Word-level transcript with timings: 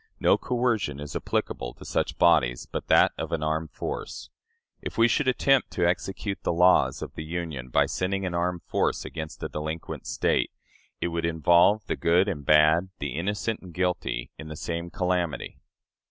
No 0.19 0.35
coercion 0.35 0.99
is 0.99 1.15
applicable 1.15 1.75
to 1.75 1.85
such 1.85 2.17
bodies 2.17 2.65
but 2.65 2.87
that 2.87 3.11
of 3.19 3.31
an 3.31 3.43
armed 3.43 3.69
force. 3.69 4.31
If 4.81 4.97
we 4.97 5.07
should 5.07 5.27
attempt 5.27 5.69
to 5.73 5.87
execute 5.87 6.41
the 6.41 6.51
laws 6.51 7.03
of 7.03 7.13
the 7.13 7.23
Union 7.23 7.69
by 7.69 7.85
sending 7.85 8.25
an 8.25 8.33
armed 8.33 8.63
force 8.63 9.05
against 9.05 9.43
a 9.43 9.47
delinquent 9.47 10.07
State, 10.07 10.49
it 11.01 11.09
would 11.09 11.23
involve 11.27 11.85
the 11.85 11.95
good 11.95 12.27
and 12.27 12.43
bad, 12.43 12.89
the 12.97 13.15
innocent 13.15 13.59
and 13.59 13.75
guilty, 13.75 14.31
in 14.39 14.47
the 14.47 14.55
same 14.55 14.89
calamity." 14.89 15.59